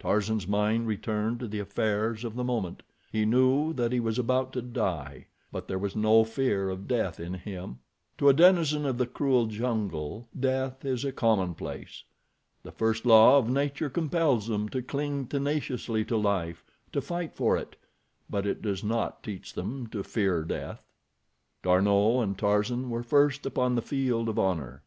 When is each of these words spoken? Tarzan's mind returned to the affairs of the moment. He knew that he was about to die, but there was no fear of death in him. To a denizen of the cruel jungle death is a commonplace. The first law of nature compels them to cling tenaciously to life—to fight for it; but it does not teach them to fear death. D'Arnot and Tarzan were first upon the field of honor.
Tarzan's 0.00 0.48
mind 0.48 0.88
returned 0.88 1.38
to 1.38 1.46
the 1.46 1.60
affairs 1.60 2.24
of 2.24 2.34
the 2.34 2.42
moment. 2.42 2.82
He 3.12 3.24
knew 3.24 3.72
that 3.74 3.92
he 3.92 4.00
was 4.00 4.18
about 4.18 4.52
to 4.54 4.62
die, 4.62 5.28
but 5.52 5.68
there 5.68 5.78
was 5.78 5.94
no 5.94 6.24
fear 6.24 6.70
of 6.70 6.88
death 6.88 7.20
in 7.20 7.34
him. 7.34 7.78
To 8.18 8.28
a 8.28 8.32
denizen 8.32 8.84
of 8.84 8.98
the 8.98 9.06
cruel 9.06 9.46
jungle 9.46 10.26
death 10.36 10.84
is 10.84 11.04
a 11.04 11.12
commonplace. 11.12 12.02
The 12.64 12.72
first 12.72 13.06
law 13.06 13.38
of 13.38 13.48
nature 13.48 13.88
compels 13.88 14.48
them 14.48 14.68
to 14.70 14.82
cling 14.82 15.26
tenaciously 15.28 16.04
to 16.06 16.16
life—to 16.16 17.00
fight 17.00 17.36
for 17.36 17.56
it; 17.56 17.76
but 18.28 18.46
it 18.46 18.62
does 18.62 18.82
not 18.82 19.22
teach 19.22 19.52
them 19.54 19.86
to 19.90 20.02
fear 20.02 20.42
death. 20.42 20.84
D'Arnot 21.62 22.24
and 22.24 22.36
Tarzan 22.36 22.90
were 22.90 23.04
first 23.04 23.46
upon 23.46 23.76
the 23.76 23.82
field 23.82 24.28
of 24.28 24.36
honor. 24.36 24.82